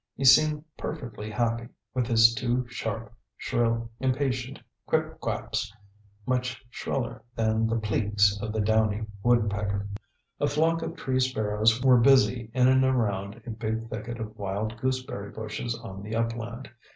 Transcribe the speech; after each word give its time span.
He 0.15 0.25
seemed 0.25 0.63
perfectly 0.77 1.29
happy, 1.29 1.67
with 1.93 2.07
his 2.07 2.33
two 2.33 2.67
sharp, 2.69 3.13
shrill, 3.37 3.91
impatient 3.99 4.59
"quip 4.87 5.19
quaps," 5.19 5.71
much 6.25 6.59
shriller 6.71 7.21
than 7.35 7.67
the 7.67 7.75
"pleeks" 7.77 8.35
of 8.41 8.65
downy 8.65 9.05
woodpecker. 9.21 9.87
A 10.39 10.47
flock 10.47 10.81
of 10.81 10.95
tree 10.95 11.19
sparrows 11.19 11.83
were 11.83 11.97
busy 11.99 12.49
in 12.55 12.67
and 12.67 12.83
around 12.83 13.43
a 13.45 13.51
big 13.51 13.91
thicket 13.91 14.19
of 14.19 14.35
wild 14.39 14.75
gooseberry 14.81 15.29
bushes 15.29 15.75
on 15.79 16.01
the 16.01 16.15
upland. 16.15 16.71